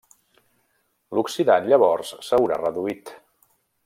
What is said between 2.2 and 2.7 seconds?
s'haurà